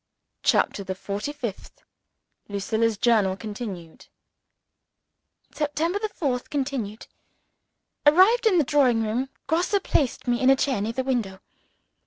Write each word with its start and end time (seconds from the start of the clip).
CHAPTER 0.41 0.83
THE 0.83 0.95
FORTY 0.95 1.31
FIFTH 1.31 1.83
Lucilla's 2.49 2.97
Journal, 2.97 3.37
concluded 3.37 4.07
September 5.53 5.99
4th 5.99 6.49
(continued). 6.49 7.05
ARRIVED 8.07 8.47
in 8.47 8.57
the 8.57 8.63
drawing 8.63 9.03
room, 9.03 9.29
Grosse 9.45 9.75
placed 9.83 10.25
me 10.27 10.41
in 10.41 10.49
a 10.49 10.55
chair 10.55 10.81
near 10.81 10.93
the 10.93 11.03
window. 11.03 11.39